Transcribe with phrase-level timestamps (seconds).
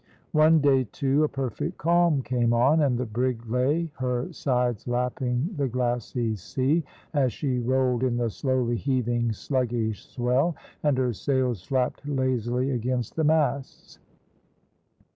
[0.31, 5.53] One day, too, a perfect calm came on, and the brig lay, her sides lapping
[5.55, 11.61] the glassy sea, as she rolled in the slowly heaving, sluggish swell, and her sails
[11.61, 13.99] flapped lazily against the masts.